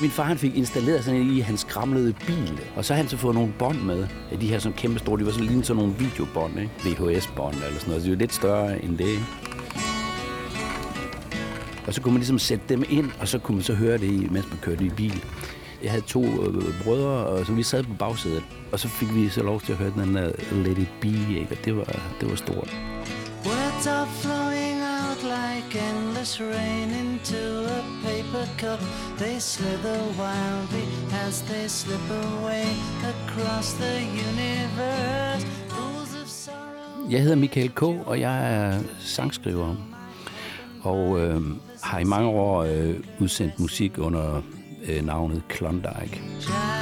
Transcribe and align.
Min 0.00 0.10
far 0.10 0.24
han 0.24 0.38
fik 0.38 0.56
installeret 0.56 1.04
sådan 1.04 1.20
en 1.20 1.36
i 1.36 1.40
hans 1.40 1.60
skramlede 1.60 2.12
bil, 2.12 2.60
og 2.76 2.84
så 2.84 2.94
har 2.94 3.00
han 3.02 3.08
så 3.08 3.16
fået 3.16 3.34
nogle 3.34 3.52
bånd 3.58 3.80
med. 3.80 4.06
De 4.40 4.46
her 4.46 4.58
sådan 4.58 4.78
kæmpe 4.78 4.98
store, 4.98 5.20
de 5.20 5.26
var 5.26 5.32
sådan 5.32 5.46
lige 5.46 5.64
sådan 5.64 5.82
nogle 5.82 5.98
videobånd, 5.98 6.60
ikke? 6.60 6.72
VHS-bånd 6.84 7.54
eller 7.54 7.78
sådan 7.78 7.88
noget. 7.88 8.02
Så 8.02 8.06
de 8.06 8.10
var 8.10 8.18
lidt 8.18 8.34
større 8.34 8.84
end 8.84 8.98
det, 8.98 9.06
ikke? 9.06 9.24
Og 11.86 11.94
så 11.94 12.00
kunne 12.00 12.12
man 12.12 12.18
ligesom 12.18 12.38
sætte 12.38 12.64
dem 12.68 12.84
ind, 12.88 13.10
og 13.20 13.28
så 13.28 13.38
kunne 13.38 13.54
man 13.56 13.64
så 13.64 13.74
høre 13.74 13.98
det, 13.98 14.32
mens 14.32 14.48
man 14.50 14.58
kørte 14.62 14.84
i 14.84 14.88
bil. 14.88 15.24
Jeg 15.82 15.90
havde 15.90 16.04
to 16.06 16.24
øh, 16.24 16.62
brødre, 16.84 17.26
og 17.26 17.46
så 17.46 17.52
vi 17.52 17.62
sad 17.62 17.82
på 17.84 17.94
bagsædet, 17.98 18.42
og 18.72 18.80
så 18.80 18.88
fik 18.88 19.14
vi 19.14 19.28
så 19.28 19.42
lov 19.42 19.60
til 19.60 19.72
at 19.72 19.78
høre 19.78 19.92
den 19.96 20.14
der 20.14 20.32
øh, 20.52 20.64
Let 20.66 20.78
It 20.78 20.88
Be, 21.00 21.08
ikke? 21.08 21.48
og 21.50 21.64
det 21.64 21.76
var, 21.76 21.84
det 22.20 22.30
var 22.30 22.36
stort. 22.36 22.76
Words 23.46 23.86
of 23.86 24.17
endless 25.74 26.40
rain 26.40 26.90
into 26.90 27.64
a 27.78 27.82
paper 28.04 28.46
cup. 28.58 28.80
They 29.18 29.38
slither 29.40 29.98
wildly 30.18 30.86
as 31.26 31.42
they 31.42 31.68
slip 31.68 32.10
away 32.10 32.66
across 33.12 33.72
the 33.72 34.00
universe. 34.28 35.44
Pools 35.68 36.22
of 36.22 36.28
sorrow. 36.28 37.10
Jeg 37.10 37.20
hedder 37.22 37.36
Michael 37.36 37.70
K., 37.70 37.82
og 37.82 38.20
jeg 38.20 38.54
er 38.54 38.80
sangskriver. 38.98 39.74
Og 40.82 41.20
øh, 41.20 41.42
har 41.82 41.98
i 41.98 42.04
mange 42.04 42.28
år 42.28 42.62
øh, 42.62 42.94
udsendt 43.20 43.60
musik 43.60 43.98
under 43.98 44.42
øh, 44.88 45.06
navnet 45.06 45.42
Klondike. 45.48 46.22
Jackaroo 46.40 46.77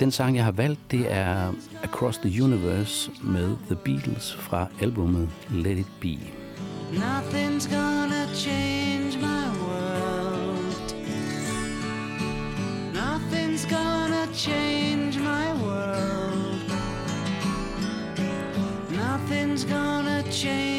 Den 0.00 0.10
sang, 0.10 0.36
jeg 0.36 0.44
har 0.44 0.52
valgt, 0.52 0.80
det 0.90 1.12
er 1.12 1.52
Across 1.82 2.18
the 2.18 2.42
Universe 2.42 3.10
med 3.22 3.56
The 3.66 3.76
Beatles 3.76 4.34
fra 4.34 4.66
albumet 4.80 5.28
Let 5.50 5.78
It 5.78 5.86
Be. 6.00 6.18
Nothing's 6.92 7.66
gonna 7.66 8.26
change 8.34 9.18
my 9.18 9.46
world. 9.62 10.94
Nothing's 12.94 13.66
gonna 13.70 14.26
change 14.34 15.18
my 15.18 15.52
world. 15.64 16.60
Nothing's 18.90 19.64
gonna 19.64 20.22
change 20.30 20.73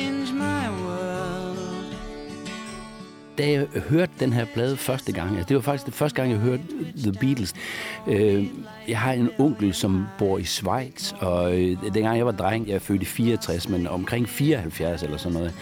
Da 3.38 3.50
jeg 3.50 3.68
hørte 3.90 4.12
den 4.20 4.34
her 4.34 4.46
plade 4.54 4.78
første 4.78 5.12
gang, 5.12 5.30
altså 5.30 5.48
det 5.48 5.56
var 5.56 5.62
faktisk 5.62 5.86
det 5.86 5.94
første 5.94 6.16
gang, 6.16 6.32
jeg 6.32 6.40
hørte 6.40 6.64
The 6.98 7.12
Beatles. 7.12 7.54
Øh, 8.08 8.46
jeg 8.88 9.00
har 9.00 9.14
en 9.14 9.30
onkel, 9.38 9.74
som 9.74 10.06
bor 10.18 10.38
i 10.38 10.44
Schweiz, 10.44 11.14
og 11.20 11.62
øh, 11.62 11.78
dengang 11.94 12.18
jeg 12.18 12.26
var 12.26 12.32
dreng, 12.32 12.68
jeg 12.68 12.76
er 12.76 12.80
født 12.80 13.02
i 13.02 13.06
64, 13.06 13.70
men 13.70 13.88
omkring 13.88 14.30
74 14.30 15.04
eller 15.04 15.18
sådan 15.18 15.38
noget, 15.38 15.54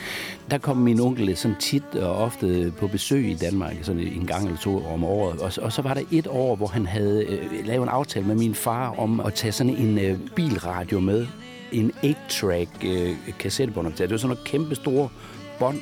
der 0.52 0.58
kom 0.58 0.78
min 0.78 1.00
onkel 1.00 1.38
sådan 1.38 1.58
tit 1.60 1.96
og 1.96 2.16
ofte 2.16 2.74
på 2.80 2.88
besøg 2.88 3.30
i 3.30 3.34
Danmark, 3.34 3.76
sådan 3.82 4.02
en 4.02 4.28
gang 4.28 4.46
eller 4.46 4.60
to 4.60 4.86
om 4.86 5.04
året. 5.04 5.40
Og, 5.40 5.52
og 5.62 5.74
så 5.74 5.82
var 5.82 5.94
der 5.94 6.02
et 6.12 6.28
år, 6.28 6.56
hvor 6.56 6.68
han 6.68 6.86
havde 6.86 7.26
øh, 7.26 7.68
lavet 7.68 7.84
en 7.84 7.90
aftale 7.90 8.26
med 8.26 8.36
min 8.36 8.56
far 8.56 9.00
om 9.00 9.20
at 9.20 9.34
tage 9.34 9.52
sådan 9.52 9.76
en 9.76 10.00
øh, 10.00 10.20
bilradio 10.36 11.00
med, 11.00 11.28
en 11.74 11.92
8-track 12.04 12.86
øh, 12.86 13.16
kassettebåndoptager. 13.40 14.08
Det 14.08 14.12
var 14.12 14.18
sådan 14.18 14.36
nogle 14.36 14.46
kæmpe 14.46 14.76
store 14.76 15.10
bånd, 15.60 15.80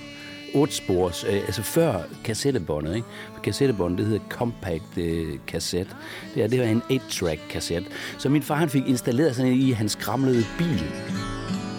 8 0.53 0.73
spors, 0.73 1.23
øh, 1.23 1.33
altså 1.33 1.61
før 1.61 1.99
kassettebåndet, 2.23 2.95
ikke? 2.95 3.07
For 3.33 3.41
kassettebåndet, 3.41 3.97
det 3.97 4.05
hedder 4.07 4.23
compact 4.29 4.97
øh, 4.97 5.39
kassette. 5.47 5.91
Det, 6.35 6.43
er, 6.43 6.47
det 6.47 6.59
var 6.59 6.65
en 6.65 6.81
8-track 6.91 7.39
kassette. 7.49 7.89
Så 8.17 8.29
min 8.29 8.43
far 8.43 8.55
han 8.55 8.69
fik 8.69 8.87
installeret 8.87 9.35
sådan 9.35 9.51
en 9.51 9.57
i 9.57 9.71
hans 9.71 9.91
skramlede 9.91 10.45
bil. 10.57 10.83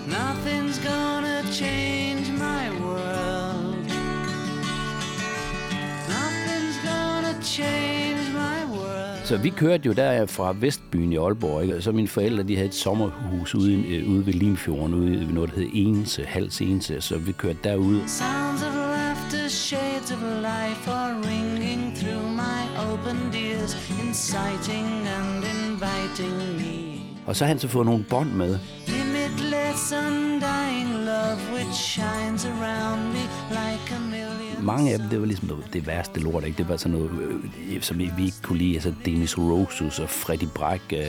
Nothing's 0.06 0.88
gonna 0.88 1.52
change 1.52 2.32
my 2.32 2.84
world. 2.84 3.90
Nothing's 6.08 6.78
gonna 6.86 7.42
change 7.42 7.91
world. 9.32 9.38
Så 9.38 9.42
vi 9.42 9.50
kørte 9.50 9.86
jo 9.86 9.92
der 9.92 10.26
fra 10.26 10.54
Vestbyen 10.60 11.12
i 11.12 11.16
Aalborg, 11.16 11.62
ikke? 11.62 11.82
Så 11.82 11.92
mine 11.92 12.08
forældre, 12.08 12.42
de 12.42 12.56
havde 12.56 12.68
et 12.68 12.74
sommerhus 12.74 13.54
ude, 13.54 13.74
øh, 13.74 14.10
ude 14.10 14.26
ved 14.26 14.32
Limfjorden, 14.32 14.94
ude 14.94 15.20
ved 15.20 15.34
noget, 15.34 15.50
der 15.50 15.60
hed 15.60 15.70
Ense, 15.72 16.24
Hals 16.24 16.60
Ense, 16.60 17.00
så 17.00 17.18
vi 17.18 17.32
kørte 17.32 17.58
derude. 17.64 18.02
Sounds 18.06 18.62
of 18.62 18.74
laughter, 18.74 19.48
shades 19.48 20.12
of 20.12 20.22
life 20.22 20.90
are 20.90 21.14
ringing 21.30 21.96
through 21.96 22.24
my 22.30 22.62
opened 22.92 23.34
ears, 23.34 23.74
inciting 24.04 24.88
and 25.16 25.44
inviting 25.44 26.36
me. 26.56 27.00
Og 27.26 27.36
så 27.36 27.44
har 27.44 27.48
han 27.48 27.58
så 27.58 27.68
fået 27.68 27.86
nogle 27.86 28.04
bånd 28.10 28.30
med. 28.30 28.58
Limitless, 28.86 29.92
undying 29.92 30.90
love 31.10 31.38
which 31.54 31.72
shines 31.72 32.44
around 32.44 33.00
me 33.14 33.22
like 33.50 33.94
a. 33.94 34.21
Mange 34.62 34.92
af 34.92 34.98
dem, 34.98 35.08
det 35.08 35.20
var 35.20 35.26
ligesom 35.26 35.48
det, 35.48 35.56
det 35.72 35.86
værste 35.86 36.20
lort, 36.20 36.44
ikke? 36.44 36.58
Det 36.58 36.68
var 36.68 36.76
sådan 36.76 36.98
noget, 36.98 37.10
øh, 37.70 37.82
som 37.82 37.98
vi 37.98 38.04
ikke 38.04 38.36
kunne 38.42 38.58
lide, 38.58 38.74
altså 38.74 38.92
Demis 39.04 39.38
Rosus 39.38 39.98
og 39.98 40.10
Freddy 40.10 40.48
Brack, 40.54 40.82
øh, 40.92 41.06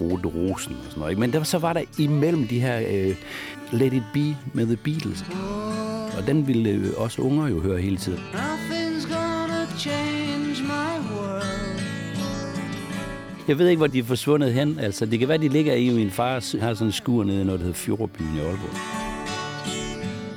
Rode 0.00 0.28
Rosen 0.28 0.72
og 0.72 0.84
sådan 0.84 0.98
noget, 0.98 1.10
ikke? 1.10 1.20
Men 1.20 1.32
der, 1.32 1.42
så 1.42 1.58
var 1.58 1.72
der 1.72 1.82
imellem 1.98 2.46
de 2.46 2.60
her 2.60 2.78
øh, 2.78 3.14
Let 3.72 3.92
It 3.92 4.02
Be 4.14 4.36
med 4.52 4.66
The 4.66 4.76
Beatles. 4.76 5.24
Og 6.18 6.26
den 6.26 6.46
ville 6.46 6.70
øh, 6.70 6.90
også 6.96 7.22
unger 7.22 7.48
jo 7.48 7.60
høre 7.60 7.80
hele 7.80 7.96
tiden. 7.96 8.20
Nothing's 8.32 9.14
gonna 9.14 9.66
change 9.78 10.62
my 10.62 11.14
world. 11.14 11.58
Jeg 13.48 13.58
ved 13.58 13.68
ikke, 13.68 13.78
hvor 13.78 13.86
de 13.86 13.98
er 13.98 14.04
forsvundet 14.04 14.52
hen. 14.52 14.78
Altså, 14.78 15.06
det 15.06 15.18
kan 15.18 15.28
være, 15.28 15.38
de 15.38 15.48
ligger 15.48 15.74
i 15.74 15.90
min 15.90 16.10
far 16.10 16.32
har 16.60 16.74
sådan 16.74 16.86
en 16.86 16.92
skur 16.92 17.24
nede 17.24 17.40
i 17.40 17.44
noget, 17.44 17.60
der 17.60 17.66
hedder 17.66 17.78
Fjordbyen 17.78 18.36
i 18.36 18.38
Aalborg. 18.38 18.74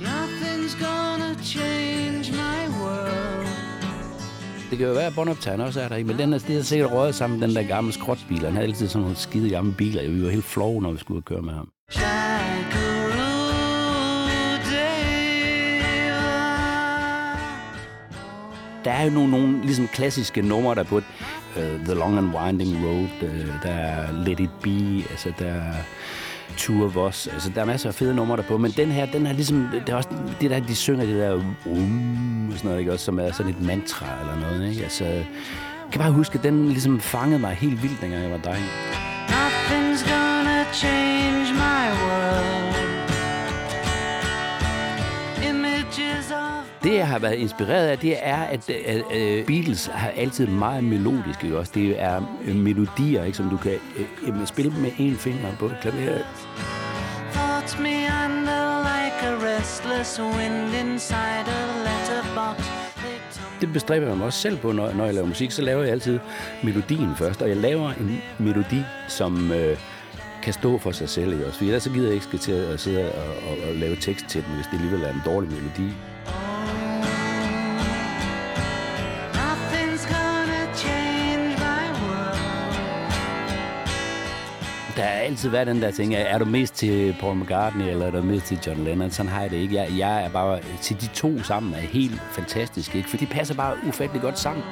Nothing's 0.02 0.86
gonna 0.86 1.01
Det 4.72 4.80
kan 4.80 4.88
jo 4.88 4.94
være, 4.94 5.06
at 5.06 5.16
båndoptageren 5.16 5.62
også 5.62 5.82
er 5.82 5.88
der, 5.88 5.96
ikke? 5.96 6.08
men 6.08 6.20
den 6.20 6.34
er, 6.34 6.38
det 6.38 6.58
er 6.58 6.62
sikkert 6.62 6.92
røget 6.92 7.16
sammen 7.16 7.40
med 7.40 7.48
den 7.48 7.56
der 7.56 7.64
gamle 7.64 7.94
skrotbil. 7.94 8.40
Han 8.40 8.54
havde 8.54 8.68
altid 8.68 8.88
sådan 8.88 9.02
nogle 9.02 9.18
skide 9.18 9.50
gamle 9.50 9.74
biler. 9.78 10.10
Vi 10.10 10.24
var 10.24 10.30
helt 10.30 10.44
flove, 10.44 10.82
når 10.82 10.92
vi 10.92 10.98
skulle 10.98 11.16
ud 11.16 11.22
og 11.22 11.26
køre 11.26 11.42
med 11.42 11.54
ham. 11.54 11.70
Der 18.86 18.92
er 18.92 19.04
jo 19.04 19.10
nogle, 19.10 19.32
nogle 19.32 19.62
ligesom 19.62 19.88
klassiske 19.88 20.42
numre, 20.42 20.76
der 20.76 20.84
på 20.84 21.02
uh, 21.58 21.86
The 21.86 21.94
Long 21.94 22.18
and 22.18 22.36
Winding 22.36 22.86
Road, 22.86 23.30
uh, 23.30 23.64
der 23.64 23.72
er 23.72 24.12
Let 24.26 24.40
It 24.40 24.50
Be, 24.64 25.10
altså 25.12 25.34
der 25.40 25.46
er 25.46 25.74
Two 26.58 26.86
of 26.86 26.96
Us, 26.96 27.28
altså 27.28 27.50
der 27.56 27.62
er 27.62 27.66
masser 27.66 27.90
af 27.90 27.96
fede 27.96 28.16
numre 28.16 28.38
der 28.38 28.44
på, 28.44 28.58
men 28.58 28.72
den 28.72 28.92
her, 28.92 29.06
den 29.06 29.26
er 29.26 29.34
ligesom, 29.34 29.70
det 29.72 29.90
er 29.90 29.96
også 29.96 30.10
det 30.42 30.50
der, 30.50 30.60
de 30.60 30.76
synger 30.76 31.06
det 31.06 31.16
der 31.16 31.34
um, 31.66 32.50
og 32.52 32.58
sådan 32.58 32.68
noget, 32.68 32.80
ikke? 32.80 32.94
Også, 32.94 33.06
som 33.06 33.20
er 33.20 33.32
sådan 33.32 33.52
et 33.52 33.62
mantra 33.62 34.06
eller 34.22 34.50
noget, 34.50 34.70
ikke? 34.70 34.84
Altså, 34.84 35.06
jeg 35.06 35.26
kan 35.92 36.00
bare 36.02 36.12
huske, 36.12 36.38
at 36.38 36.44
den 36.44 36.68
ligesom 36.68 37.00
fangede 37.00 37.40
mig 37.40 37.52
helt 37.52 37.84
vildt, 37.84 38.02
dengang 38.02 38.24
jeg 38.24 38.32
var 38.32 38.38
dreng. 38.38 38.64
Nothing's 39.28 40.04
gonna 40.10 40.66
change 40.74 41.54
my 41.54 41.86
world. 42.04 42.31
Det, 46.84 46.96
jeg 46.96 47.08
har 47.08 47.20
været 47.20 47.34
inspireret 47.36 47.88
af, 47.88 48.00
det 48.00 48.16
er, 48.22 48.38
at, 48.38 48.70
at, 48.70 49.04
at 49.12 49.46
Beatles 49.46 49.86
har 49.86 50.10
altid 50.10 50.48
meget 50.48 50.84
melodiske 50.84 51.44
ikke 51.44 51.58
også. 51.58 51.72
Det 51.76 52.02
er 52.02 52.22
øh, 52.46 52.56
melodier, 52.56 53.24
ikke, 53.24 53.38
som 53.38 53.50
du 53.50 53.58
kan 53.58 53.78
øh, 54.28 54.48
spille 54.48 54.72
med 54.72 54.92
en 54.98 55.16
finger 55.16 55.56
på 55.60 55.66
et 55.66 55.78
klaver. 55.82 56.18
thoughts 57.34 57.80
meander 57.80 58.82
like 58.92 59.20
a 59.28 59.58
restless 59.58 60.20
wind 60.20 60.76
inside 60.84 61.46
a 61.48 61.62
letterbox. 61.88 62.82
Det 63.62 63.74
bestræber 63.74 64.08
jeg 64.08 64.18
mig 64.18 64.26
også 64.26 64.40
selv 64.40 64.58
på, 64.58 64.72
når, 64.72 64.94
når 64.94 65.06
jeg 65.06 65.14
laver 65.14 65.28
musik. 65.28 65.52
Så 65.52 65.62
laver 65.62 65.84
jeg 65.84 65.92
altid 65.92 66.20
melodien 66.64 67.16
først, 67.16 67.42
og 67.42 67.50
jeg 67.50 67.58
laver 67.58 67.90
en 67.92 68.22
melodi, 68.40 68.82
som 69.08 69.52
øh, 69.52 69.78
kan 70.44 70.54
stå 70.54 70.78
for 70.78 70.92
sig 70.92 71.10
selv. 71.10 71.34
Ikke 71.34 71.46
også? 71.46 71.58
For 71.58 71.66
ellers 71.66 71.84
så 71.84 71.90
gider 71.90 72.06
jeg 72.06 72.14
ikke 72.14 72.26
skal 72.26 72.40
til 72.40 72.52
at 72.52 72.80
sidde 72.80 73.12
og, 73.12 73.28
og, 73.28 73.70
og 73.70 73.76
lave 73.76 73.96
tekst 73.96 74.26
til 74.30 74.44
den, 74.46 74.56
hvis 74.56 74.66
det 74.66 74.74
alligevel 74.74 75.02
er 75.02 75.14
en 75.14 75.22
dårlig 75.26 75.50
melodi. 75.52 75.94
Der 84.96 85.02
har 85.02 85.10
altid 85.10 85.50
været 85.50 85.68
den 85.68 85.82
der 85.82 85.92
ting, 85.92 86.16
er 86.16 86.38
du 86.38 86.46
mest 86.46 86.76
til 86.76 87.16
Paul 87.20 87.36
McCartney, 87.36 87.86
eller 87.86 88.06
er 88.06 88.12
du 88.12 88.22
mest 88.22 88.46
til 88.46 88.60
John 88.68 88.84
Lennon? 88.84 89.12
Sådan 89.12 89.32
har 89.32 89.42
jeg 89.42 89.52
det 89.52 89.58
ikke. 89.58 89.76
Jeg, 89.76 89.88
jeg 89.98 90.26
er 90.26 90.30
bare 90.30 90.60
til 90.82 91.02
de 91.02 91.08
to 91.08 91.44
sammen 91.44 91.74
er 91.74 91.78
helt 91.78 92.22
fantastisk, 92.32 92.96
ikke? 92.96 93.10
For 93.10 93.18
de 93.18 93.26
passer 93.26 93.56
bare 93.56 93.78
ufattelig 93.88 94.22
godt 94.22 94.40
sammen. 94.40 94.64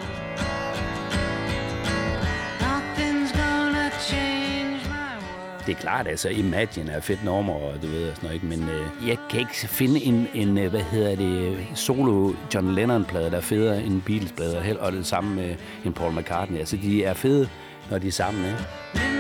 Det 5.66 5.76
er 5.76 5.80
klart, 5.80 6.08
altså 6.08 6.30
Imagine 6.30 6.92
er 6.92 7.00
fedt 7.00 7.24
nummer, 7.24 7.54
og 7.54 7.82
du 7.82 7.88
ved, 7.88 8.10
og 8.10 8.16
sådan 8.16 8.28
noget, 8.28 8.44
ikke? 8.44 8.48
men 8.48 8.70
øh, 8.70 9.08
jeg 9.08 9.18
kan 9.30 9.40
ikke 9.40 9.54
finde 9.54 10.04
en, 10.04 10.28
en, 10.34 10.58
øh, 10.58 10.70
hvad 10.70 10.82
hedder 10.82 11.16
det, 11.16 11.58
solo 11.76 12.34
John 12.54 12.76
Lennon-plade, 12.76 13.32
der 13.32 13.38
er 13.38 13.42
federe 13.42 13.84
end 13.84 14.02
Beatles-plade, 14.02 14.80
og 14.80 14.92
det 14.92 15.06
samme 15.06 15.36
med 15.36 15.56
en 15.86 15.94
Paul 15.94 16.14
McCartney. 16.14 16.60
Altså, 16.60 16.78
de 16.78 17.04
er 17.04 17.14
fede, 17.14 17.50
når 17.92 17.98
de 17.98 18.08
er 18.08 18.12
sammen, 18.12 18.46
ikke? 18.46 19.19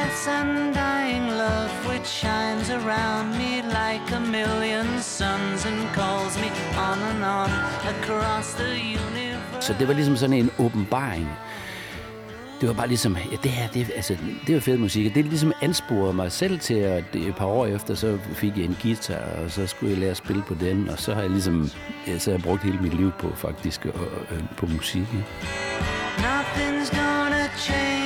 Limitless, 0.00 0.26
undying 0.26 1.28
love 1.28 1.88
which 1.88 2.06
shines 2.06 2.70
around 2.70 3.30
me 3.38 3.62
like 3.62 4.16
a 4.16 4.20
million 4.20 4.86
suns 5.00 5.66
and 5.66 5.94
calls 5.94 6.36
me 6.38 6.50
on 6.76 6.98
and 6.98 7.24
on 7.24 7.50
across 7.94 8.54
the 8.54 8.78
universe. 8.80 9.66
Så 9.66 9.74
det 9.78 9.88
var 9.88 9.94
ligesom 9.94 10.16
sådan 10.16 10.36
en 10.36 10.50
åbenbaring. 10.58 11.28
Det 12.60 12.68
var 12.68 12.74
bare 12.74 12.88
ligesom, 12.88 13.16
ja, 13.32 13.36
det 13.42 13.50
her, 13.50 13.68
det, 13.68 13.90
altså, 13.96 14.16
det 14.46 14.54
var 14.54 14.60
fed 14.60 14.78
musik. 14.78 15.14
Det 15.14 15.24
ligesom 15.24 15.52
ansporede 15.62 16.12
mig 16.12 16.32
selv 16.32 16.60
til, 16.60 16.74
at 16.74 17.04
et 17.14 17.34
par 17.36 17.46
år 17.46 17.66
efter, 17.66 17.94
så 17.94 18.18
fik 18.34 18.56
jeg 18.56 18.64
en 18.64 18.76
guitar, 18.82 19.42
og 19.44 19.50
så 19.50 19.66
skulle 19.66 19.92
jeg 19.92 20.00
lære 20.00 20.10
at 20.10 20.16
spille 20.16 20.42
på 20.42 20.54
den, 20.54 20.88
og 20.88 20.98
så 20.98 21.14
har 21.14 21.20
jeg 21.20 21.30
ligesom, 21.30 21.70
ja, 22.06 22.18
så 22.18 22.30
har 22.30 22.36
jeg 22.36 22.42
brugt 22.42 22.62
hele 22.62 22.78
mit 22.78 22.94
liv 22.94 23.10
på 23.18 23.32
faktisk, 23.36 23.86
og, 23.86 24.00
og, 24.00 24.36
på 24.56 24.66
musik. 24.66 25.06
Ja. 25.12 25.18
Nothing's 26.22 26.90
gonna 26.96 27.48
change 27.56 27.99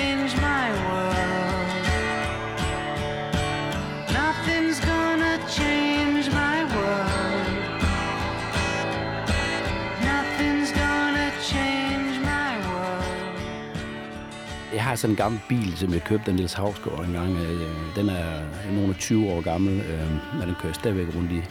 har 14.95 14.99
sådan 14.99 15.13
en 15.13 15.17
gammel 15.17 15.41
bil, 15.49 15.77
som 15.77 15.93
jeg 15.93 16.05
købte 16.05 16.31
af 16.31 16.35
Niels 16.35 16.53
Havsgaard 16.53 17.05
engang. 17.05 17.37
Øh, 17.37 17.97
den 17.97 18.09
er 18.09 18.43
nogle 18.73 18.95
20 18.95 19.31
år 19.31 19.41
gammel, 19.41 19.81
øh, 19.81 20.11
men 20.39 20.49
den 20.49 20.55
kører 20.63 20.73
stadigvæk 20.73 21.07
rundt 21.17 21.33
i. 21.33 21.43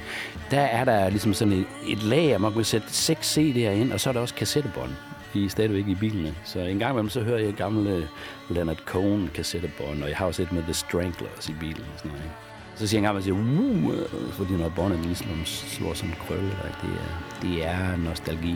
Der 0.52 0.60
er 0.60 0.86
der 0.86 1.10
ligesom 1.10 1.34
sådan 1.34 1.54
et, 1.54 1.66
et 1.88 2.04
lager, 2.04 2.38
man 2.38 2.54
kan 2.54 2.64
sætte 2.64 2.88
seks 2.94 3.38
CD'er 3.38 3.70
ind, 3.70 3.94
og 3.94 4.00
så 4.00 4.10
er 4.10 4.14
der 4.14 4.20
også 4.20 4.36
kassettebånd. 4.36 4.92
i, 5.34 5.50
stadigvæk 5.50 5.88
i 5.88 5.96
bilene. 5.96 6.36
Så 6.44 6.60
en 6.60 6.80
gang 6.80 6.92
imellem, 6.92 7.10
så 7.10 7.22
hører 7.22 7.40
jeg 7.40 7.54
gamle 7.54 8.08
Leonard 8.50 8.78
Cohen 8.86 9.30
kassettebånd, 9.34 10.04
og 10.04 10.10
jeg 10.10 10.18
har 10.18 10.26
også 10.26 10.42
et 10.42 10.52
med 10.52 10.64
The 10.64 10.74
Stranglers 10.74 11.50
i 11.50 11.54
bilen. 11.60 11.86
Og 11.94 11.98
sådan 11.98 12.12
noget, 12.12 12.24
ikke? 12.24 12.36
Så 12.76 12.88
siger 12.88 12.98
jeg 12.98 13.00
en 13.00 13.04
gang, 13.04 13.16
man 13.16 13.24
siger, 13.24 13.36
uh, 13.36 14.34
fordi 14.34 14.54
når 14.54 14.70
båndet 14.70 15.00
ligesom 15.00 15.28
slår 15.46 15.94
sådan 15.94 16.10
en 16.10 16.16
krølle, 16.28 16.50
det, 16.82 16.90
er, 16.90 17.42
det 17.42 17.66
er 17.66 17.98
nostalgi. 17.98 18.56